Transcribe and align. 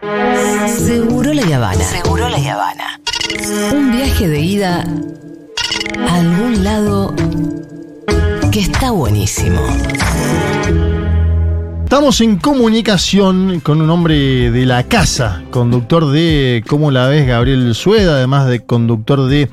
Seguro 0.00 1.32
la 1.32 1.56
Habana. 1.56 1.84
Seguro 1.84 2.28
la 2.28 2.36
Habana. 2.36 3.00
Un 3.72 3.90
viaje 3.90 4.28
de 4.28 4.40
ida 4.40 4.84
a 6.06 6.14
algún 6.14 6.62
lado 6.62 7.14
que 8.52 8.60
está 8.60 8.92
buenísimo. 8.92 9.60
Estamos 11.82 12.20
en 12.20 12.36
comunicación 12.36 13.60
con 13.60 13.80
un 13.80 13.90
hombre 13.90 14.50
de 14.50 14.66
la 14.66 14.84
casa, 14.84 15.42
conductor 15.50 16.10
de 16.10 16.62
¿Cómo 16.68 16.90
la 16.90 17.08
ves? 17.08 17.26
Gabriel 17.26 17.74
Sueda, 17.74 18.16
además 18.16 18.46
de 18.46 18.64
conductor 18.64 19.26
de 19.26 19.50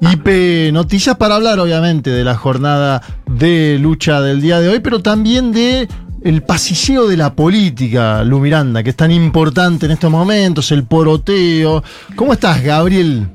IP 0.00 0.72
Noticias, 0.72 1.16
para 1.16 1.34
hablar 1.34 1.58
obviamente 1.58 2.10
de 2.10 2.24
la 2.24 2.36
jornada 2.36 3.02
de 3.26 3.78
lucha 3.80 4.20
del 4.20 4.40
día 4.40 4.60
de 4.60 4.68
hoy, 4.68 4.80
pero 4.80 5.00
también 5.00 5.52
de 5.52 5.88
el 6.24 6.42
pasilleo 6.42 7.06
de 7.06 7.18
la 7.18 7.34
política, 7.34 8.24
Lu 8.24 8.40
Miranda, 8.40 8.82
que 8.82 8.90
es 8.90 8.96
tan 8.96 9.10
importante 9.10 9.84
en 9.86 9.92
estos 9.92 10.10
momentos, 10.10 10.72
el 10.72 10.84
poroteo. 10.84 11.84
¿Cómo 12.16 12.32
estás, 12.32 12.62
Gabriel? 12.62 13.28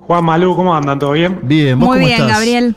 Juan 0.00 0.24
Malú, 0.24 0.56
¿cómo 0.56 0.74
andan? 0.74 0.98
¿Todo 0.98 1.12
bien? 1.12 1.38
Bien, 1.44 1.78
¿vos 1.78 1.88
Muy 1.88 1.98
cómo 1.98 2.06
bien, 2.06 2.20
estás? 2.20 2.32
Gabriel. 2.32 2.76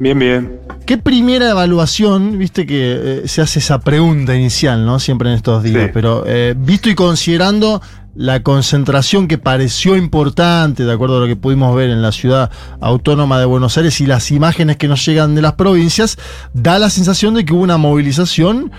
Bien, 0.00 0.18
bien. 0.18 0.58
¿Qué 0.86 0.96
primera 0.98 1.50
evaluación, 1.50 2.38
viste 2.38 2.66
que 2.66 3.20
eh, 3.24 3.28
se 3.28 3.42
hace 3.42 3.58
esa 3.60 3.80
pregunta 3.80 4.34
inicial, 4.34 4.84
¿no? 4.86 4.98
Siempre 4.98 5.28
en 5.28 5.36
estos 5.36 5.62
días, 5.62 5.84
Sí. 5.84 5.90
pero 5.92 6.24
eh, 6.26 6.54
visto 6.56 6.88
y 6.88 6.94
considerando 6.94 7.80
la 8.14 8.42
concentración 8.42 9.28
que 9.28 9.36
pareció 9.38 9.96
importante, 9.96 10.84
de 10.84 10.92
acuerdo 10.92 11.18
a 11.18 11.20
lo 11.20 11.26
que 11.26 11.36
pudimos 11.36 11.76
ver 11.76 11.90
en 11.90 12.00
la 12.02 12.12
ciudad 12.12 12.50
autónoma 12.80 13.38
de 13.38 13.44
Buenos 13.44 13.76
Aires 13.76 14.00
y 14.00 14.06
las 14.06 14.30
imágenes 14.32 14.78
que 14.78 14.88
nos 14.88 15.04
llegan 15.06 15.34
de 15.34 15.42
las 15.42 15.52
provincias, 15.52 16.16
da 16.54 16.78
la 16.78 16.90
sensación 16.90 17.34
de 17.34 17.44
que 17.44 17.52
hubo 17.52 17.62
una 17.62 17.76
movilización, 17.76 18.72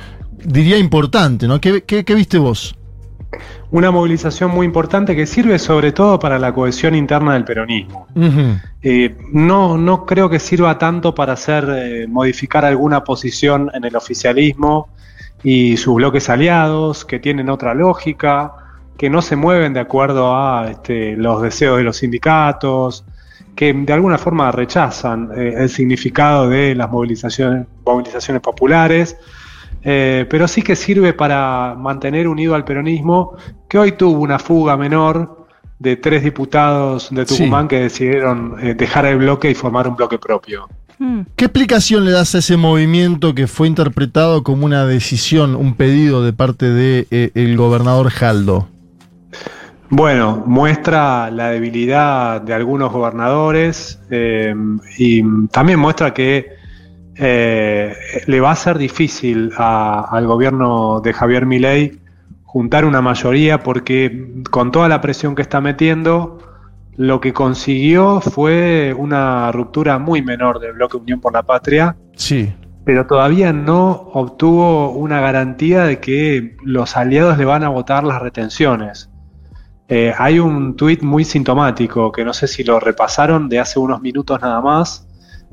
diría, 0.44 0.78
importante, 0.80 1.48
¿no? 1.48 1.62
¿Qué, 1.62 1.84
qué- 1.84 2.04
qué 2.04 2.16
viste 2.16 2.40
vos? 2.40 2.76
Una 3.72 3.92
movilización 3.92 4.52
muy 4.52 4.66
importante 4.66 5.16
que 5.16 5.26
sirve 5.26 5.58
sobre 5.58 5.92
todo 5.92 6.20
para 6.20 6.38
la 6.38 6.54
cohesión 6.54 6.96
interna 6.96 7.34
del 7.34 7.46
peronismo. 7.46 8.08
Eh, 8.82 9.18
no, 9.32 9.78
no 9.78 10.06
creo 10.06 10.30
que 10.30 10.40
sirva 10.40 10.78
tanto 10.78 11.16
para 11.16 11.34
hacer 11.34 11.66
eh, 11.70 12.08
modificar 12.08 12.66
alguna 12.66 13.04
posición 13.04 13.72
en 13.74 13.86
el 13.86 13.96
oficialismo 13.96 14.90
y 15.44 15.78
sus 15.78 15.96
bloques 15.96 16.30
aliados, 16.30 17.06
que 17.06 17.20
tienen 17.20 17.50
otra 17.50 17.74
lógica, 17.74 18.54
que 18.98 19.10
no 19.10 19.22
se 19.22 19.36
mueven 19.36 19.74
de 19.74 19.80
acuerdo 19.80 20.36
a 20.36 20.70
este, 20.70 21.16
los 21.16 21.42
deseos 21.42 21.78
de 21.78 21.84
los 21.84 21.98
sindicatos, 21.98 23.06
que 23.56 23.74
de 23.74 23.94
alguna 23.94 24.18
forma 24.18 24.52
rechazan 24.52 25.32
eh, 25.36 25.56
el 25.58 25.70
significado 25.70 26.50
de 26.50 26.76
las 26.76 26.90
movilizaciones, 26.90 27.66
movilizaciones 27.86 28.42
populares. 28.42 29.18
Eh, 29.84 30.26
pero 30.30 30.48
sí 30.48 30.62
que 30.62 30.76
sirve 30.76 31.14
para 31.14 31.76
mantener 31.78 32.28
unido 32.28 32.56
al 32.56 32.64
peronismo, 32.64 33.36
que 33.68 33.78
hoy 33.78 33.94
tuvo 33.94 34.20
una 34.20 34.38
fuga 34.38 34.78
menor 34.78 35.48
de 35.80 35.96
tres 35.96 36.24
diputados 36.24 37.10
de 37.10 37.26
Sí. 37.26 37.38
Tucumán 37.38 37.68
que 37.68 37.80
decidieron 37.80 38.56
eh, 38.62 38.76
dejar 38.76 39.06
el 39.06 39.18
bloque 39.18 39.50
y 39.50 39.56
formar 39.56 39.88
un 39.88 39.96
bloque 39.96 40.20
propio. 40.20 40.68
Mm. 41.00 41.22
¿Qué 41.36 41.46
explicación 41.46 42.06
le 42.06 42.12
das 42.12 42.36
a 42.36 42.38
ese 42.38 42.58
movimiento 42.58 43.34
que 43.34 43.48
fue 43.48 43.68
interpretado 43.68 44.44
como 44.44 44.66
una 44.66 44.86
decisión, 44.86 45.56
un 45.56 45.74
pedido 45.74 46.24
de 46.24 46.34
parte 46.34 46.70
del 46.70 47.58
gobernador 47.58 48.12
Jaldo? 48.12 48.68
Bueno, 49.90 50.44
muestra 50.46 51.32
la 51.32 51.50
debilidad 51.50 52.40
de 52.40 52.54
algunos 52.54 52.94
gobernadores 52.94 54.00
eh, 54.10 54.56
y 54.98 55.22
también 55.48 55.80
muestra 55.80 56.14
que 56.14 56.61
eh, 57.16 57.94
le 58.28 58.40
va 58.40 58.52
a 58.52 58.56
ser 58.56 58.78
difícil 58.78 59.52
a- 59.58 60.08
al 60.10 60.28
gobierno 60.28 61.02
de 61.02 61.14
Javier 61.14 61.46
Milei 61.46 62.00
juntar 62.44 62.86
una 62.86 63.02
mayoría 63.02 63.60
porque 63.64 64.42
con 64.50 64.72
toda 64.72 64.88
la 64.90 65.02
presión 65.02 65.36
que 65.36 65.42
está 65.42 65.62
metiendo, 65.62 66.40
lo 66.98 67.22
que 67.22 67.34
consiguió 67.34 68.20
fue 68.22 68.94
una 68.98 69.52
ruptura 69.52 69.98
muy 70.00 70.22
menor 70.22 70.60
del 70.60 70.74
bloque 70.74 70.98
Unión 70.98 71.22
por 71.22 71.34
la 71.34 71.44
Patria, 71.44 71.96
Sí. 72.16 72.54
pero 72.84 73.08
todavía 73.08 73.54
no 73.54 73.92
obtuvo 74.14 74.92
una 74.92 75.22
garantía 75.22 75.84
de 75.84 76.00
que 76.00 76.58
los 76.64 76.98
aliados 76.98 77.38
le 77.38 77.46
van 77.46 77.64
a 77.64 77.70
votar 77.70 78.04
las 78.04 78.22
retenciones. 78.22 79.10
Eh, 79.88 80.14
hay 80.18 80.40
un 80.40 80.76
tuit 80.76 81.02
muy 81.02 81.24
sintomático, 81.26 82.12
que 82.12 82.24
no 82.26 82.34
sé 82.34 82.48
si 82.48 82.64
lo 82.64 82.80
repasaron, 82.80 83.50
de 83.50 83.60
hace 83.60 83.80
unos 83.80 84.02
minutos 84.02 84.42
nada 84.42 84.62
más, 84.62 85.08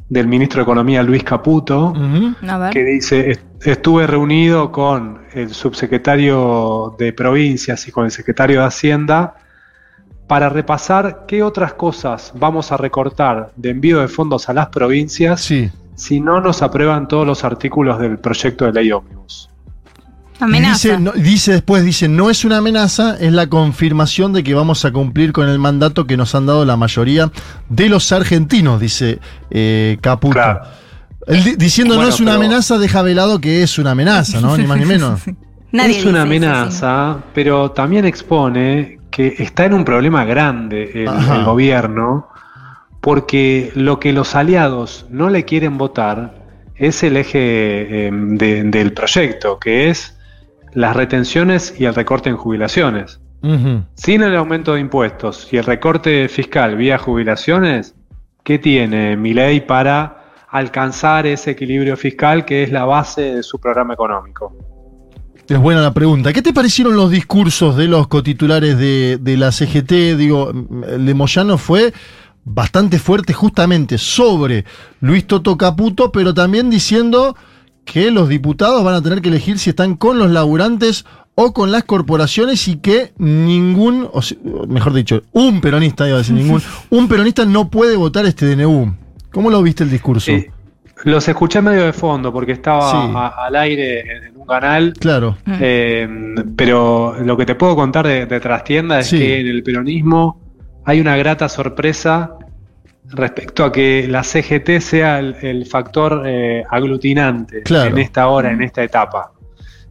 del 0.08 0.26
ministro 0.26 0.58
de 0.60 0.62
Economía 0.62 1.02
Luis 1.02 1.22
Caputo, 1.22 1.92
que 2.72 2.84
dice, 2.84 3.30
"Est- 3.30 3.66
estuve 3.66 4.06
reunido 4.06 4.72
con 4.72 5.20
el 5.34 5.50
subsecretario 5.52 6.94
de 6.98 7.12
Provincias 7.12 7.86
y 7.88 7.92
con 7.92 8.04
el 8.06 8.10
secretario 8.10 8.60
de 8.60 8.66
Hacienda 8.66 9.34
para 10.26 10.48
repasar 10.48 11.24
qué 11.26 11.42
otras 11.42 11.74
cosas 11.74 12.32
vamos 12.34 12.72
a 12.72 12.76
recortar 12.76 13.50
de 13.56 13.70
envío 13.70 14.00
de 14.00 14.08
fondos 14.08 14.48
a 14.48 14.52
las 14.52 14.68
provincias 14.68 15.41
Sí. 15.42 15.70
si 15.94 16.20
no 16.20 16.41
nos 16.41 16.62
aprueban 16.62 17.08
todos 17.08 17.26
los 17.26 17.44
artículos 17.44 17.98
del 17.98 18.18
proyecto 18.18 18.64
de 18.66 18.72
ley 18.72 18.92
ómnibus. 18.92 19.50
Amenaza. 20.41 20.88
Dice, 20.88 21.00
no- 21.00 21.12
dice 21.12 21.53
después, 21.53 21.84
dice, 21.84 22.09
no 22.09 22.31
es 22.31 22.44
una 22.44 22.59
amenaza, 22.59 23.16
es 23.19 23.32
la 23.32 23.47
confirmación 23.49 24.32
de 24.32 24.43
que 24.44 24.54
vamos 24.54 24.84
a 24.84 24.93
cumplir 24.93 25.32
con 25.32 25.49
el 25.49 25.59
mandato 25.59 26.06
que 26.06 26.16
nos 26.16 26.34
han 26.34 26.47
dado 26.47 26.65
la 26.65 26.76
mayoría 26.76 27.31
de 27.69 27.88
los 27.88 28.12
argentinos, 28.12 28.81
dice 28.81 29.19
eh, 29.50 29.98
Caputo. 30.00 30.34
Claro. 30.34 30.60
Diciendo 31.59 31.97
no 31.97 32.09
es 32.09 32.21
una 32.21 32.32
pero- 32.32 32.44
amenaza, 32.44 32.78
deja 32.78 33.03
velado 33.03 33.41
que 33.41 33.62
es 33.62 33.78
una 33.78 33.91
amenaza, 33.91 34.41
¿no? 34.41 34.56
Ni 34.56 34.66
más 34.66 34.78
ni 34.78 34.84
menos. 34.87 35.21
Nadie 35.72 35.98
es 35.98 36.04
una 36.06 36.19
eso, 36.21 36.22
amenaza, 36.27 37.19
pero 37.34 37.72
también 37.72 38.06
expone 38.06 38.98
que 39.10 39.34
está 39.38 39.65
en 39.66 39.75
un 39.75 39.84
problema 39.84 40.25
grande 40.25 40.91
el, 41.04 41.44
gobierno, 41.44 42.28
porque 43.00 43.71
lo 43.75 44.00
que 44.00 44.12
los 44.12 44.34
aliados 44.34 45.06
no 45.10 45.28
le 45.28 45.44
quieren 45.44 45.77
votar 45.78 46.34
es 46.77 47.03
el 47.03 47.16
eje 47.16 47.38
eh, 48.06 48.10
de- 48.12 48.62
del 48.65 48.93
proyecto, 48.93 49.59
que 49.59 49.91
es 49.91 50.16
las 50.72 50.96
retenciones 50.96 51.74
y 51.78 51.84
el 51.84 51.94
recorte 51.94 52.30
en 52.30 52.36
jubilaciones. 52.36 53.20
Sin 53.94 54.22
el 54.22 54.36
aumento 54.36 54.74
de 54.74 54.80
impuestos 54.80 55.48
y 55.52 55.58
el 55.58 55.64
recorte 55.64 56.28
fiscal 56.28 56.76
vía 56.76 56.98
jubilaciones, 56.98 57.94
¿qué 58.42 58.58
tiene 58.58 59.16
Milei 59.16 59.64
para 59.64 60.24
alcanzar 60.50 61.26
ese 61.26 61.52
equilibrio 61.52 61.96
fiscal 61.96 62.44
que 62.44 62.64
es 62.64 62.72
la 62.72 62.84
base 62.84 63.34
de 63.36 63.42
su 63.42 63.60
programa 63.60 63.94
económico? 63.94 64.56
Es 65.48 65.58
buena 65.58 65.80
la 65.80 65.94
pregunta. 65.94 66.32
¿Qué 66.32 66.42
te 66.42 66.52
parecieron 66.52 66.96
los 66.96 67.10
discursos 67.10 67.76
de 67.76 67.86
los 67.86 68.08
cotitulares 68.08 68.76
de, 68.76 69.18
de 69.18 69.36
la 69.36 69.52
CGT? 69.52 70.16
Digo, 70.16 70.50
el 70.50 71.06
de 71.06 71.14
Moyano 71.14 71.56
fue 71.56 71.92
bastante 72.44 72.98
fuerte 72.98 73.32
justamente 73.32 73.98
sobre 73.98 74.64
Luis 75.00 75.26
Toto 75.26 75.56
Caputo, 75.56 76.10
pero 76.10 76.34
también 76.34 76.70
diciendo 76.70 77.36
que 77.91 78.10
los 78.10 78.28
diputados 78.28 78.84
van 78.84 78.94
a 78.94 79.03
tener 79.03 79.21
que 79.22 79.28
elegir 79.28 79.59
si 79.59 79.71
están 79.71 79.97
con 79.97 80.19
los 80.19 80.31
laburantes 80.31 81.04
o 81.34 81.53
con 81.53 81.71
las 81.72 81.84
corporaciones 81.84 82.66
y 82.69 82.76
que 82.76 83.12
ningún, 83.19 84.09
o 84.12 84.21
mejor 84.69 84.93
dicho, 84.93 85.22
un 85.32 85.60
peronista, 85.60 86.06
iba 86.06 86.16
a 86.16 86.19
decir 86.19 86.34
ningún, 86.34 86.60
un 86.91 87.09
peronista 87.09 87.44
no 87.44 87.71
puede 87.71 87.97
votar 87.97 88.27
este 88.27 88.54
DNU. 88.54 88.94
¿Cómo 89.32 89.50
lo 89.50 89.62
viste 89.62 89.84
el 89.84 89.91
discurso? 89.91 90.31
Eh, 90.32 90.50
los 91.04 91.28
escuché 91.28 91.62
medio 91.62 91.84
de 91.84 91.93
fondo 91.93 92.32
porque 92.32 92.53
estaba 92.53 92.91
Sí. 92.91 92.97
a- 93.15 93.47
al 93.47 93.54
aire 93.56 94.00
en, 94.00 94.37
un 94.37 94.47
canal. 94.47 94.93
Claro. 94.98 95.38
Eh, 95.47 96.09
pero 96.56 97.16
lo 97.25 97.37
que 97.37 97.47
te 97.47 97.54
puedo 97.54 97.77
contar 97.77 98.06
de, 98.06 98.27
de 98.27 98.41
trastienda 98.41 98.98
es 98.98 99.06
Sí. 99.06 99.19
que 99.19 99.41
en 99.41 99.47
el 99.47 99.62
peronismo 99.62 100.41
hay 100.84 101.00
una 101.00 101.16
grata 101.16 101.48
sorpresa 101.48 102.32
respecto 103.10 103.64
a 103.64 103.72
que 103.72 104.06
la 104.08 104.22
CGT 104.22 104.80
sea 104.80 105.19
el, 105.19 105.34
el 105.42 105.66
factor 105.66 106.22
eh, 106.26 106.62
aglutinante 106.70 107.62
Claro. 107.62 107.91
en 107.91 107.98
esta 107.98 108.28
hora, 108.28 108.50
en 108.52 108.62
esta 108.62 108.82
etapa. 108.82 109.32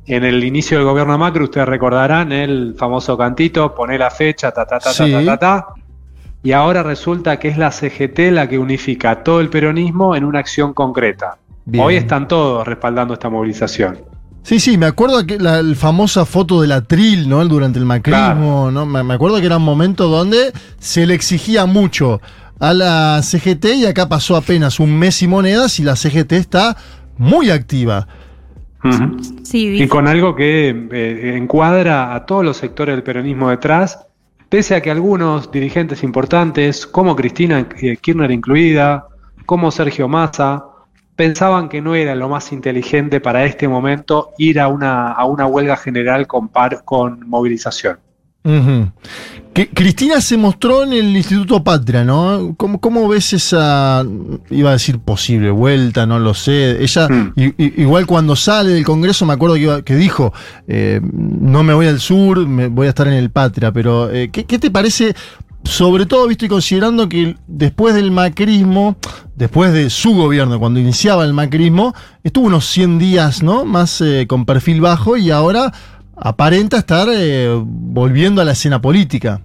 En 0.05 0.23
el 0.23 0.43
inicio 0.43 0.77
del 0.77 0.85
gobierno 0.87 1.17
Macri, 1.17 1.43
ustedes 1.43 1.67
recordarán 1.67 2.31
el 2.31 2.75
famoso 2.77 3.17
cantito, 3.17 3.73
poné 3.75 3.97
la 3.97 4.09
fecha, 4.09 4.51
ta 4.51 4.65
ta 4.65 4.79
ta 4.79 4.91
Sí. 4.93 5.11
ta 5.11 5.19
ta 5.19 5.25
ta, 5.25 5.37
ta. 5.37 5.67
Y 6.43 6.51
ahora 6.53 6.83
resulta 6.83 7.39
que 7.39 7.49
es 7.49 7.57
la 7.57 7.71
CGT 7.71 8.31
la 8.31 8.47
que 8.47 8.57
unifica 8.57 9.23
todo 9.23 9.41
el 9.41 9.49
peronismo 9.49 10.15
en 10.15 10.23
una 10.23 10.39
acción 10.39 10.73
concreta. 10.73 11.37
Bien. 11.65 11.83
Hoy 11.83 11.95
están 11.95 12.27
todos 12.27 12.65
respaldando 12.65 13.15
esta 13.15 13.29
movilización. 13.29 13.99
Sí, 14.43 14.61
sí, 14.61 14.77
me 14.77 14.85
acuerdo 14.85 15.25
que 15.25 15.37
la 15.39 15.61
famosa 15.75 16.23
foto 16.25 16.61
del 16.61 16.71
atril, 16.71 17.27
¿no? 17.27 17.43
Durante 17.45 17.79
el 17.79 17.83
macrismo, 17.85 18.71
¿no? 18.71 18.85
Me, 18.85 19.03
me 19.03 19.15
acuerdo 19.15 19.41
que 19.41 19.45
era 19.45 19.57
un 19.57 19.63
momento 19.63 20.07
donde 20.07 20.53
se 20.79 21.05
le 21.05 21.15
exigía 21.15 21.65
mucho 21.65 22.21
a 22.59 22.73
la 22.73 23.21
CGT 23.21 23.65
y 23.75 23.85
acá 23.85 24.09
pasó 24.09 24.35
apenas 24.35 24.79
un 24.79 24.97
mes 24.97 25.21
y 25.21 25.27
monedas 25.27 25.79
y 25.79 25.83
la 25.83 25.95
CGT 25.95 26.33
está 26.33 26.77
muy 27.17 27.49
activa. 27.49 28.07
Sí, 29.43 29.81
Y 29.81 29.87
con 29.87 30.07
algo 30.07 30.35
que 30.35 30.69
eh, 30.69 31.33
encuadra 31.35 32.15
a 32.15 32.25
todos 32.25 32.45
los 32.45 32.57
sectores 32.57 32.95
del 32.95 33.03
peronismo 33.03 33.49
detrás, 33.49 34.05
pese 34.49 34.75
a 34.75 34.81
que 34.81 34.91
algunos 34.91 35.51
dirigentes 35.51 36.03
importantes, 36.03 36.87
como 36.87 37.15
Cristina 37.15 37.67
eh, 37.81 37.97
Kirchner 37.97 38.31
incluida, 38.31 39.07
como 39.45 39.71
Sergio 39.71 40.07
Massa, 40.07 40.63
pensaban 41.15 41.67
que 41.67 41.81
no 41.81 41.95
era 41.95 42.15
lo 42.15 42.29
más 42.29 42.51
inteligente 42.53 43.19
para 43.19 43.43
este 43.45 43.67
momento 43.67 44.31
ir 44.37 44.59
a 44.59 44.67
una, 44.67 45.11
a 45.11 45.25
una 45.25 45.47
huelga 45.47 45.75
general 45.75 46.27
con, 46.27 46.49
con 46.85 47.27
movilización. 47.27 47.97
Que, 49.53 49.69
Cristina 49.69 50.21
se 50.21 50.37
mostró 50.37 50.83
en 50.83 50.93
el 50.93 51.15
Instituto 51.15 51.63
Patria, 51.63 52.03
¿no? 52.03 52.53
¿Cómo, 52.57 52.79
¿Cómo, 52.79 53.07
ves 53.07 53.33
esa, 53.33 54.05
iba 54.49 54.69
a 54.69 54.73
decir 54.73 54.99
posible 54.99 55.49
vuelta, 55.49 56.05
no 56.05 56.19
lo 56.19 56.33
sé? 56.33 56.83
Ella, 56.83 57.07
mm. 57.09 57.33
igual 57.57 58.05
cuando 58.05 58.35
sale 58.35 58.69
del 58.71 58.85
Congreso, 58.85 59.25
me 59.25 59.33
acuerdo 59.33 59.55
que, 59.55 59.83
que 59.83 59.95
dijo, 59.95 60.33
eh, 60.67 61.01
no 61.11 61.63
me 61.63 61.73
voy 61.73 61.87
al 61.87 61.99
sur, 61.99 62.45
me 62.47 62.67
voy 62.67 62.87
a 62.87 62.89
estar 62.89 63.07
en 63.07 63.15
el 63.15 63.31
Patria, 63.31 63.71
pero 63.71 64.11
eh, 64.11 64.29
¿qué, 64.31 64.45
¿qué, 64.45 64.59
te 64.59 64.69
parece 64.69 65.15
sobre 65.67 66.05
todo 66.05 66.27
visto 66.27 66.45
y 66.45 66.49
considerando 66.49 67.09
que 67.09 67.35
después 67.47 67.93
del 67.93 68.11
macrismo, 68.11 68.97
después 69.35 69.73
de 69.73 69.89
su 69.89 70.13
gobierno, 70.13 70.59
cuando 70.59 70.79
iniciaba 70.79 71.25
el 71.25 71.33
macrismo, 71.33 71.93
estuvo 72.23 72.47
unos 72.47 72.65
100 72.67 72.99
días 72.99 73.43
¿no? 73.43 73.65
más 73.65 74.01
eh, 74.01 74.25
con 74.27 74.45
perfil 74.45 74.81
bajo 74.81 75.17
y 75.17 75.29
ahora 75.31 75.73
aparenta 76.17 76.77
estar 76.77 77.07
eh, 77.11 77.49
volviendo 77.63 78.41
a 78.41 78.45
la 78.45 78.51
escena 78.51 78.81
política. 78.81 79.41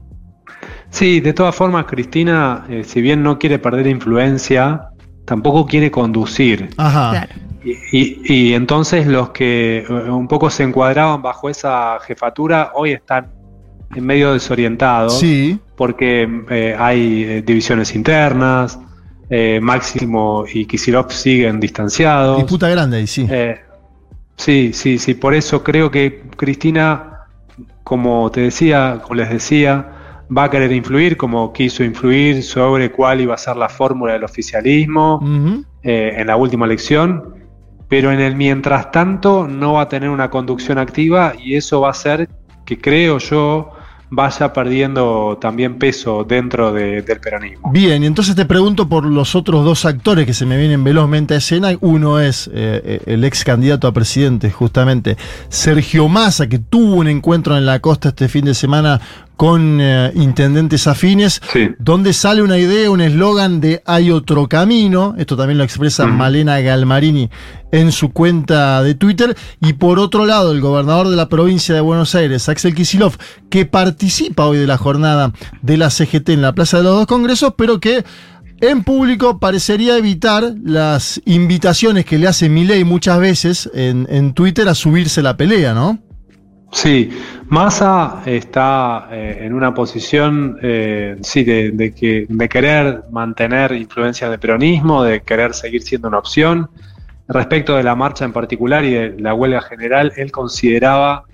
Sí, 0.90 1.20
de 1.20 1.32
todas 1.32 1.54
formas, 1.54 1.86
Cristina, 1.86 2.66
eh, 2.68 2.84
si 2.84 3.00
bien 3.00 3.22
no 3.22 3.38
quiere 3.38 3.58
perder 3.58 3.86
influencia, 3.86 4.88
tampoco 5.24 5.66
quiere 5.66 5.90
conducir. 5.90 6.70
Ajá. 6.76 7.28
Y, 7.64 8.20
y 8.24 8.54
entonces 8.54 9.06
los 9.06 9.30
que 9.30 9.84
un 9.88 10.26
poco 10.26 10.50
se 10.50 10.64
encuadraban 10.64 11.22
bajo 11.22 11.48
esa 11.48 11.98
jefatura 12.00 12.72
hoy 12.74 12.92
están 12.92 13.28
en 13.94 14.04
medio 14.04 14.32
desorientados. 14.32 15.18
Sí 15.18 15.60
porque 15.82 16.28
eh, 16.48 16.76
hay 16.78 17.24
eh, 17.24 17.42
divisiones 17.42 17.96
internas, 17.96 18.78
eh, 19.28 19.58
Máximo 19.60 20.44
y 20.46 20.64
Kisilov 20.64 21.10
siguen 21.10 21.58
distanciados. 21.58 22.36
Disputa 22.36 22.68
grande 22.68 22.98
ahí, 22.98 23.08
sí. 23.08 23.26
Sí, 24.42 24.72
sí, 24.72 24.98
sí, 24.98 25.14
por 25.14 25.34
eso 25.34 25.62
creo 25.62 25.90
que 25.90 26.22
Cristina, 26.36 27.26
como 27.84 28.30
te 28.30 28.40
decía, 28.40 29.00
como 29.02 29.14
les 29.14 29.30
decía, 29.30 30.26
va 30.36 30.44
a 30.44 30.50
querer 30.50 30.72
influir, 30.72 31.16
como 31.16 31.52
quiso 31.52 31.84
influir 31.84 32.42
sobre 32.42 32.90
cuál 32.90 33.20
iba 33.20 33.34
a 33.34 33.38
ser 33.38 33.56
la 33.56 33.68
fórmula 33.68 34.14
del 34.14 34.24
oficialismo 34.24 35.20
en 35.82 36.26
la 36.26 36.36
última 36.36 36.66
elección, 36.66 37.34
pero 37.88 38.10
en 38.10 38.20
el 38.20 38.34
mientras 38.36 38.90
tanto 38.90 39.46
no 39.46 39.74
va 39.74 39.82
a 39.82 39.88
tener 39.88 40.08
una 40.08 40.30
conducción 40.30 40.78
activa 40.78 41.34
y 41.38 41.56
eso 41.56 41.82
va 41.82 41.88
a 41.88 41.90
hacer 41.92 42.28
que 42.64 42.78
creo 42.78 43.18
yo 43.18 43.72
vaya 44.14 44.52
perdiendo 44.52 45.38
también 45.40 45.78
peso 45.78 46.22
dentro 46.22 46.70
del 46.70 47.02
peronismo. 47.02 47.72
Bien, 47.72 48.04
entonces 48.04 48.36
te 48.36 48.44
pregunto 48.44 48.86
por 48.86 49.06
los 49.06 49.34
otros 49.34 49.64
dos 49.64 49.86
actores 49.86 50.26
que 50.26 50.34
se 50.34 50.44
me 50.44 50.58
vienen 50.58 50.84
velozmente 50.84 51.32
a 51.32 51.38
escena. 51.38 51.70
Uno 51.80 52.20
es 52.20 52.46
eh, 52.48 52.52
eh, 52.84 53.00
el 53.06 53.24
ex 53.24 53.42
candidato 53.42 53.88
a 53.88 53.92
presidente, 53.92 54.50
justamente, 54.50 55.16
Sergio 55.48 56.08
Massa, 56.08 56.46
que 56.46 56.58
tuvo 56.58 56.96
un 56.96 57.08
encuentro 57.08 57.56
en 57.56 57.64
la 57.64 57.80
costa 57.80 58.10
este 58.10 58.28
fin 58.28 58.44
de 58.44 58.52
semana 58.52 59.00
con 59.36 59.80
eh, 59.80 60.12
intendentes 60.14 60.86
afines, 60.86 61.40
donde 61.78 62.12
sale 62.12 62.42
una 62.42 62.58
idea, 62.58 62.90
un 62.90 63.00
eslogan 63.00 63.60
de 63.60 63.82
hay 63.86 64.10
otro 64.10 64.48
camino, 64.48 65.14
esto 65.18 65.36
también 65.36 65.58
lo 65.58 65.64
expresa 65.64 66.06
Malena 66.06 66.60
Galmarini 66.60 67.30
en 67.72 67.90
su 67.90 68.12
cuenta 68.12 68.82
de 68.82 68.94
Twitter, 68.94 69.36
y 69.60 69.72
por 69.72 69.98
otro 69.98 70.26
lado 70.26 70.52
el 70.52 70.60
gobernador 70.60 71.08
de 71.08 71.16
la 71.16 71.28
provincia 71.28 71.74
de 71.74 71.80
Buenos 71.80 72.14
Aires, 72.14 72.48
Axel 72.48 72.74
Kisilov, 72.74 73.16
que 73.50 73.66
participa 73.66 74.46
hoy 74.46 74.58
de 74.58 74.66
la 74.66 74.78
jornada 74.78 75.32
de 75.62 75.76
la 75.76 75.90
CGT 75.90 76.30
en 76.30 76.42
la 76.42 76.54
Plaza 76.54 76.78
de 76.78 76.84
los 76.84 76.94
Dos 76.94 77.06
Congresos, 77.06 77.54
pero 77.56 77.80
que 77.80 78.04
en 78.60 78.84
público 78.84 79.40
parecería 79.40 79.96
evitar 79.96 80.54
las 80.62 81.20
invitaciones 81.24 82.04
que 82.04 82.18
le 82.18 82.28
hace 82.28 82.48
Milei 82.48 82.84
muchas 82.84 83.18
veces 83.18 83.68
en, 83.74 84.06
en 84.08 84.34
Twitter 84.34 84.68
a 84.68 84.76
subirse 84.76 85.20
la 85.20 85.36
pelea, 85.36 85.74
¿no? 85.74 85.98
Sí, 86.72 87.10
Massa 87.48 88.22
está 88.24 89.08
eh, 89.12 89.40
en 89.42 89.52
una 89.52 89.74
posición, 89.74 90.58
eh, 90.62 91.18
sí, 91.20 91.44
de, 91.44 91.94
que, 91.94 92.24
de 92.26 92.48
querer 92.48 93.04
mantener 93.10 93.72
influencia 93.72 94.30
del 94.30 94.40
peronismo, 94.40 95.02
de 95.02 95.20
querer 95.20 95.52
seguir 95.52 95.82
siendo 95.82 96.08
una 96.08 96.18
opción. 96.18 96.70
Respecto 97.28 97.76
de 97.76 97.82
la 97.82 97.94
marcha 97.94 98.24
en 98.24 98.32
particular 98.32 98.84
y 98.84 98.94
de 98.94 99.20
la 99.20 99.34
huelga 99.34 99.60
general, 99.60 100.14
él 100.16 100.32
consideraba 100.32 101.24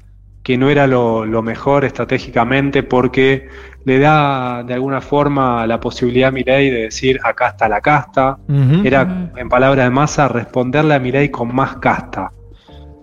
que 0.43 0.59
no 0.59 0.71
era 0.71 0.89
lo, 0.89 1.25
mejor 1.43 1.85
estratégicamente 1.85 2.83
porque 2.83 3.49
le 3.85 3.99
da 4.01 4.65
de 4.65 4.75
alguna 4.75 5.01
forma 5.01 5.67
la 5.69 5.79
posibilidad 5.79 6.29
a 6.29 6.33
Milei 6.33 6.69
de 6.69 6.83
decir 6.83 7.21
acá 7.23 7.49
está 7.49 7.69
la 7.69 7.81
casta. 7.81 8.39
Era, 8.83 9.31
en 9.37 9.49
palabras 9.49 9.87
de 9.87 9.91
Massa, 9.91 10.27
responderle 10.27 10.95
a 10.95 10.99
Milei 10.99 11.31
con 11.31 11.55
más 11.55 11.77
casta. 11.77 12.33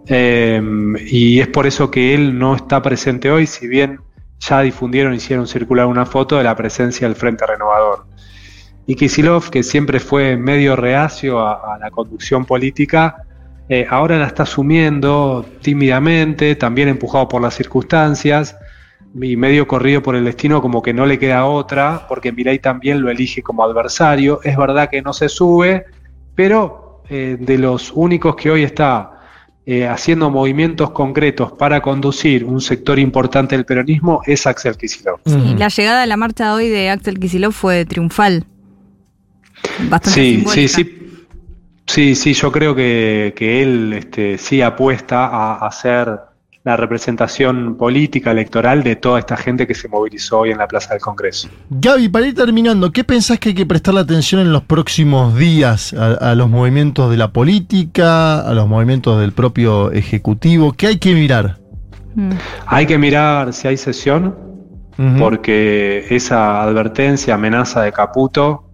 Em, 0.07 0.95
y 1.07 1.39
es 1.39 1.47
por 1.47 1.65
eso 1.65 1.89
que 1.89 2.13
él 2.13 2.37
no 2.37 2.55
está 2.55 2.81
presente 2.81 3.31
hoy, 3.31 3.47
si 3.47 3.67
bien 3.67 3.99
ya 4.39 4.61
difundieron, 4.61 5.13
hicieron 5.13 5.47
circular 5.47 5.87
una 5.87 6.05
foto 6.05 6.37
de 6.37 6.43
la 6.43 6.55
presencia 6.55 7.07
del 7.07 7.15
Frente 7.15 7.45
Renovador. 7.45 8.05
Y 8.85 8.95
Kisilov, 8.95 9.49
que 9.49 9.63
siempre 9.63 9.99
fue 9.99 10.37
medio 10.37 10.75
reacio 10.75 11.39
a, 11.39 11.77
la 11.79 11.89
conducción 11.89 12.45
política, 12.45 13.23
eh, 13.67 13.87
ahora 13.89 14.19
la 14.19 14.27
está 14.27 14.43
asumiendo 14.43 15.43
tímidamente, 15.61 16.55
también 16.55 16.87
empujado 16.87 17.27
por 17.27 17.41
las 17.41 17.55
circunstancias 17.55 18.55
y 19.19 19.35
medio 19.37 19.67
corrido 19.67 20.03
por 20.03 20.15
el 20.15 20.25
destino 20.25 20.61
como 20.61 20.83
que 20.83 20.93
no 20.93 21.07
le 21.07 21.17
queda 21.17 21.45
otra, 21.45 22.05
porque 22.07 22.31
Mirai 22.31 22.59
también 22.59 23.01
lo 23.01 23.09
elige 23.09 23.41
como 23.41 23.63
adversario. 23.63 24.39
Es 24.43 24.55
verdad 24.55 24.89
que 24.89 25.01
no 25.01 25.13
se 25.13 25.29
sube, 25.29 25.85
pero 26.35 27.01
eh, 27.09 27.37
de 27.39 27.57
los 27.57 27.91
únicos 27.91 28.35
que 28.35 28.51
hoy 28.51 28.63
está 28.63 29.14
eh, 29.65 29.87
haciendo 29.87 30.29
movimientos 30.29 30.91
concretos 30.91 31.51
para 31.51 31.81
conducir 31.81 32.45
un 32.45 32.61
sector 32.61 32.99
importante 32.99 33.55
del 33.55 33.65
peronismo 33.65 34.21
es 34.25 34.45
Axel 34.45 34.77
Kicillof. 34.77 35.21
Sí, 35.25 35.55
la 35.57 35.69
llegada 35.69 36.03
a 36.03 36.05
la 36.05 36.17
marcha 36.17 36.49
de 36.49 36.51
hoy 36.53 36.69
de 36.69 36.89
Axel 36.89 37.19
Kicillof 37.19 37.55
fue 37.55 37.85
triunfal. 37.85 38.45
Bastante 39.89 40.11
sí, 40.11 40.45
sí, 40.47 40.67
sí. 40.67 41.01
Sí, 41.87 42.15
sí, 42.15 42.33
yo 42.33 42.51
creo 42.51 42.75
que, 42.75 43.33
él 43.37 43.93
este, 43.93 44.37
sí 44.37 44.61
apuesta 44.61 45.27
a 45.27 45.67
hacer 45.67 46.19
la 46.65 46.75
representación 46.75 47.77
política 47.77 48.31
electoral 48.31 48.81
de 48.83 48.95
toda 48.95 49.19
esta 49.19 49.37
gente 49.37 49.67
que 49.67 49.75
se 49.75 49.87
movilizó 49.87 50.39
hoy 50.39 50.49
en 50.49 50.57
la 50.57 50.67
Plaza 50.67 50.95
del 50.95 51.01
Congreso. 51.01 51.47
Gaby, 51.69 52.09
para 52.09 52.25
ir 52.25 52.33
terminando, 52.33 52.91
¿qué 52.91 53.03
pensás 53.03 53.37
que 53.37 53.49
hay 53.49 53.55
que 53.55 53.67
prestarle 53.67 53.99
atención 53.99 54.41
en 54.41 54.51
los 54.51 54.63
próximos 54.63 55.37
días 55.37 55.93
a, 55.93 56.33
los 56.33 56.49
movimientos 56.49 57.11
de 57.11 57.17
la 57.17 57.31
política, 57.31 58.39
a 58.39 58.51
los 58.55 58.67
movimientos 58.67 59.21
del 59.21 59.31
propio 59.31 59.91
Ejecutivo? 59.91 60.73
¿Qué 60.73 60.87
hay 60.87 60.97
que 60.97 61.13
mirar? 61.13 61.59
Mm. 62.15 62.31
Hay 62.65 62.87
que 62.87 62.97
mirar 62.97 63.53
si 63.53 63.67
hay 63.67 63.77
sesión, 63.77 64.35
porque 65.19 66.07
esa 66.09 66.63
advertencia, 66.63 67.35
amenaza 67.35 67.83
de 67.83 67.91
Caputo, 67.91 68.71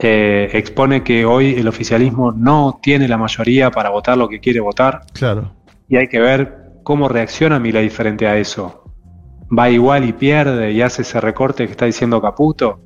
eh, 0.00 0.48
expone 0.54 1.04
que 1.04 1.24
hoy 1.24 1.54
el 1.54 1.68
oficialismo 1.68 2.32
no 2.32 2.80
tiene 2.82 3.06
la 3.06 3.16
mayoría 3.16 3.70
para 3.70 3.90
votar 3.90 4.18
lo 4.18 4.28
que 4.28 4.40
quiere 4.40 4.58
votar. 4.58 5.02
Claro. 5.12 5.52
Y 5.88 5.96
hay 5.96 6.08
que 6.08 6.18
ver 6.18 6.60
cómo 6.90 7.08
reacciona 7.08 7.60
Milei 7.60 7.88
frente 7.88 8.26
a 8.26 8.36
eso. 8.36 8.82
¿Va 9.56 9.70
igual 9.70 10.04
y 10.06 10.12
pierde 10.12 10.72
y 10.72 10.82
hace 10.82 11.02
ese 11.02 11.20
recorte 11.20 11.64
que 11.66 11.70
está 11.70 11.84
diciendo 11.84 12.20
Caputo? 12.20 12.80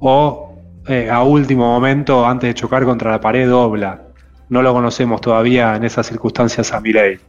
¿O 0.00 0.56
eh, 0.88 1.08
a 1.08 1.22
último 1.22 1.66
momento, 1.66 2.26
antes 2.26 2.48
de 2.48 2.54
chocar 2.54 2.84
contra 2.84 3.12
la 3.12 3.20
pared, 3.20 3.48
dobla? 3.48 4.08
No 4.48 4.60
lo 4.60 4.72
conocemos 4.72 5.20
todavía 5.20 5.76
en 5.76 5.84
esas 5.84 6.08
circunstancias 6.08 6.72
a 6.72 6.80
Milei. 6.80 7.20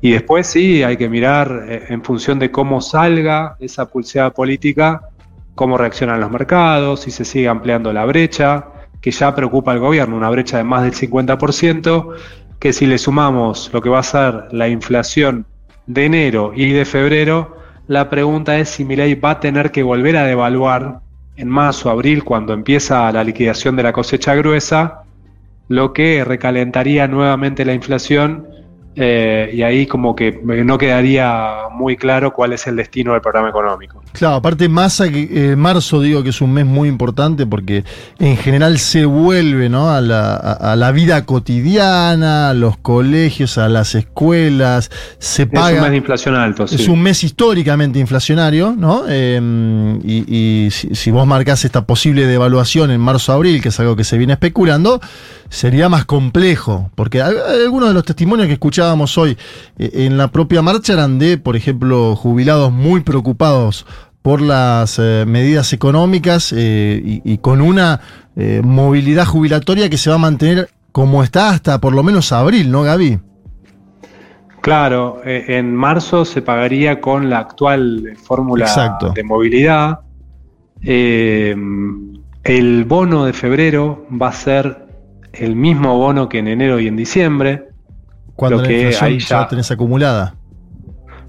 Y 0.00 0.12
después 0.12 0.46
sí, 0.46 0.84
hay 0.84 0.96
que 0.96 1.08
mirar 1.08 1.64
eh, 1.66 1.86
en 1.88 2.04
función 2.04 2.38
de 2.38 2.52
cómo 2.52 2.80
salga 2.80 3.56
esa 3.58 3.86
pulseada 3.86 4.30
política, 4.30 5.08
cómo 5.56 5.76
reaccionan 5.76 6.20
los 6.20 6.30
mercados, 6.30 7.00
si 7.00 7.10
se 7.10 7.24
sigue 7.24 7.48
ampliando 7.48 7.92
la 7.92 8.04
brecha, 8.04 8.66
que 9.00 9.10
ya 9.10 9.34
preocupa 9.34 9.72
al 9.72 9.80
gobierno, 9.80 10.16
una 10.16 10.30
brecha 10.30 10.58
de 10.58 10.62
más 10.62 10.84
del 10.84 10.92
50%, 10.92 12.14
que 12.62 12.72
si 12.72 12.86
le 12.86 12.96
sumamos 12.96 13.70
lo 13.72 13.82
que 13.82 13.88
va 13.88 13.98
a 13.98 14.04
ser 14.04 14.46
la 14.52 14.68
inflación 14.68 15.46
de 15.88 16.04
enero 16.04 16.52
y 16.54 16.70
de 16.70 16.84
febrero, 16.84 17.56
la 17.88 18.08
pregunta 18.08 18.56
es 18.56 18.68
si 18.68 18.84
Milei 18.84 19.16
va 19.16 19.30
a 19.30 19.40
tener 19.40 19.72
que 19.72 19.82
volver 19.82 20.16
a 20.16 20.26
devaluar 20.26 21.00
en 21.34 21.48
marzo 21.48 21.90
abril, 21.90 22.22
cuando 22.22 22.52
empieza 22.52 23.10
la 23.10 23.24
liquidación 23.24 23.74
de 23.74 23.82
la 23.82 23.92
cosecha 23.92 24.36
gruesa, 24.36 25.02
lo 25.66 25.92
que 25.92 26.22
recalentaría 26.24 27.08
nuevamente 27.08 27.64
la 27.64 27.74
inflación 27.74 28.46
eh, 28.94 29.50
y 29.54 29.62
ahí 29.62 29.86
como 29.86 30.14
que 30.14 30.38
no 30.42 30.76
quedaría 30.76 31.68
muy 31.70 31.96
claro 31.96 32.32
cuál 32.32 32.52
es 32.52 32.66
el 32.66 32.76
destino 32.76 33.12
del 33.12 33.22
programa 33.22 33.48
económico. 33.48 34.02
Claro, 34.12 34.36
aparte 34.36 34.68
masa 34.68 35.06
eh, 35.06 35.56
marzo 35.56 36.02
digo 36.02 36.22
que 36.22 36.28
es 36.28 36.40
un 36.42 36.52
mes 36.52 36.66
muy 36.66 36.90
importante 36.90 37.46
porque 37.46 37.84
en 38.18 38.36
general 38.36 38.78
se 38.78 39.06
vuelve 39.06 39.70
¿no? 39.70 39.90
a, 39.90 40.02
la, 40.02 40.34
a, 40.34 40.76
la 40.76 40.92
vida 40.92 41.24
cotidiana, 41.24 42.50
a 42.50 42.54
los 42.54 42.76
colegios, 42.76 43.56
a 43.56 43.70
las 43.70 43.94
escuelas, 43.94 44.90
se 45.18 45.46
paga... 45.46 45.70
Es 45.70 45.76
un 45.76 45.82
mes 45.82 45.90
de 45.90 45.96
inflación 45.96 46.34
alto, 46.34 46.66
sí. 46.66 46.74
Es 46.74 46.88
un 46.88 47.02
mes 47.02 47.24
históricamente 47.24 47.98
inflacionario, 47.98 48.74
¿no? 48.76 49.08
Em, 49.08 50.00
y, 50.04 50.68
si, 50.70 50.94
si, 50.94 51.10
vos 51.10 51.26
marcás 51.26 51.64
esta 51.64 51.86
posible 51.86 52.26
devaluación 52.26 52.90
en 52.90 53.00
marzo-abril, 53.00 53.62
que 53.62 53.70
es 53.70 53.80
algo 53.80 53.96
que 53.96 54.04
se 54.04 54.18
viene 54.18 54.34
especulando, 54.34 55.00
sería 55.52 55.88
más 55.88 56.06
complejo, 56.06 56.90
porque 56.94 57.20
algunos 57.20 57.90
de 57.90 57.94
los 57.94 58.04
testimonios 58.04 58.48
que 58.48 58.54
escuchábamos 58.82 59.16
hoy 59.16 59.38
eh, 59.78 60.06
en 60.06 60.18
la 60.18 60.28
propia 60.28 60.60
marcha 60.60 60.94
eran 60.94 61.20
de, 61.20 61.38
por 61.38 61.54
ejemplo, 61.54 62.16
jubilados 62.16 62.72
muy 62.72 63.00
preocupados 63.00 63.86
por 64.22 64.40
las 64.40 64.98
eh, 64.98 65.24
medidas 65.24 65.72
económicas 65.72 66.52
eh, 66.56 67.20
y, 67.24 67.38
con 67.38 67.60
una 67.60 68.00
movilidad 68.64 69.26
jubilatoria 69.26 69.90
que 69.90 69.98
se 69.98 70.08
va 70.08 70.16
a 70.16 70.18
mantener 70.18 70.70
como 70.90 71.22
está 71.22 71.50
hasta 71.50 71.78
por 71.80 71.94
lo 71.94 72.02
menos 72.02 72.32
abril, 72.32 72.70
¿no, 72.70 72.82
Gaby? 72.82 73.20
Claro, 74.62 75.20
en 75.24 75.76
marzo 75.76 76.24
se 76.24 76.40
pagaría 76.40 77.00
con 77.00 77.28
la 77.28 77.40
actual 77.40 78.16
fórmula 78.24 78.98
de 79.14 79.22
movilidad. 79.22 80.00
el 80.82 82.84
bono 82.86 83.26
de 83.26 83.32
febrero 83.34 84.06
va 84.10 84.28
a 84.28 84.32
ser 84.32 84.82
el 85.32 85.56
mismo 85.56 85.98
bono 85.98 86.28
que 86.28 86.38
en 86.38 86.48
enero 86.48 86.80
y 86.80 86.88
en 86.88 86.96
diciembre. 86.96 87.71
Cuando 88.42 88.64
que 88.64 88.92
ahí 89.00 89.20
ya, 89.20 89.46
tenés 89.46 89.70
acumulada. 89.70 90.34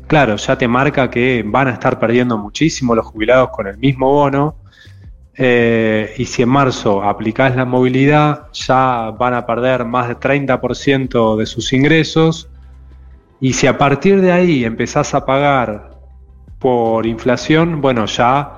Claro, 0.08 0.36
ya 0.36 0.58
te 0.58 0.68
marca 0.68 1.12
que 1.12 1.44
van 1.46 1.68
a 1.68 1.72
estar 1.74 2.00
perdiendo 2.00 2.40
muchísimo 2.40 2.96
los 2.96 3.06
jubilados 3.06 3.52
con 3.52 3.68
el 3.68 3.78
mismo 3.78 4.10
bono. 4.10 4.56
Eh, 5.36 6.12
y 6.18 6.26
si 6.26 6.42
en 6.42 6.50
marzo 6.50 7.04
aplicás 7.04 7.56
la 7.56 7.66
movilidad, 7.66 8.48
ya 8.54 9.12
van 9.12 9.36
a 9.36 9.46
perder 9.46 9.86
más 9.86 10.08
de 10.08 10.16
30% 10.16 11.38
de 11.38 11.46
sus 11.46 11.72
ingresos. 11.72 12.50
Y 13.40 13.54
si 13.54 13.68
a 13.68 13.78
partir 13.78 14.20
de 14.20 14.32
ahí 14.32 14.66
empezás 14.66 15.14
a 15.14 15.24
pagar 15.24 15.92
por 16.58 17.06
inflación, 17.06 17.80
bueno, 17.80 18.08
ya 18.08 18.54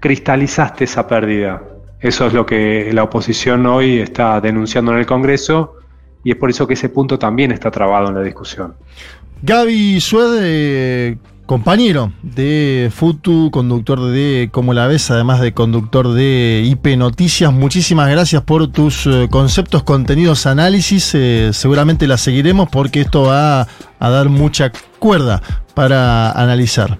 cristalizaste 0.00 0.84
esa 0.84 1.06
pérdida. 1.06 1.62
Eso 2.00 2.26
es 2.26 2.32
lo 2.32 2.44
que 2.46 2.90
la 2.92 3.04
oposición 3.04 3.64
hoy 3.66 4.00
está 4.00 4.40
denunciando 4.40 4.90
en 4.90 4.98
el 4.98 5.06
Congreso 5.06 5.76
y 6.24 6.30
es 6.30 6.36
por 6.36 6.50
eso 6.50 6.66
que 6.66 6.74
ese 6.74 6.88
punto 6.88 7.18
también 7.18 7.52
está 7.52 7.70
trabado 7.70 8.08
en 8.08 8.14
la 8.14 8.22
discusión. 8.22 8.74
Gaby 9.42 10.00
Suede, 10.00 11.18
compañero 11.46 12.12
de 12.22 12.90
FUTU, 12.94 13.50
conductor 13.50 14.00
de 14.00 14.48
Como 14.52 14.72
la 14.72 14.86
ves, 14.86 15.10
además 15.10 15.40
de 15.40 15.52
conductor 15.52 16.12
de 16.12 16.62
IP 16.64 16.96
Noticias, 16.96 17.52
muchísimas 17.52 18.08
gracias 18.08 18.42
por 18.42 18.68
tus 18.68 19.06
eh, 19.06 19.28
conceptos, 19.30 19.82
contenidos, 19.82 20.46
análisis. 20.46 21.10
Eh, 21.14 21.50
seguramente 21.52 22.06
la 22.06 22.18
seguiremos 22.18 22.68
porque 22.70 23.00
esto 23.00 23.22
va 23.22 23.66
a 23.98 24.10
dar 24.10 24.28
mucha 24.28 24.70
cuerda 25.00 25.42
para 25.74 26.30
analizar. 26.32 26.98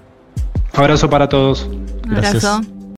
Abrazo 0.75 1.09
para 1.09 1.29
todos. 1.29 1.69
Gracias. 2.07 2.45
Abrazo. 2.45 2.82